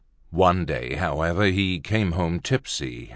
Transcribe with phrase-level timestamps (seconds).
[0.31, 3.09] One day, however, he came home tipsy.